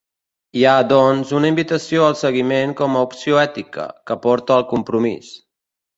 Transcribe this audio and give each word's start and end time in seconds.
Hi 0.59 0.63
ha, 0.67 0.71
doncs, 0.91 1.33
una 1.39 1.51
invitació 1.51 2.07
al 2.07 2.17
seguiment 2.21 2.75
com 2.81 2.97
a 2.97 3.03
opció 3.11 3.39
ètica, 3.45 3.89
que 4.11 4.19
porta 4.25 4.57
al 4.57 4.71
compromís. 4.73 5.33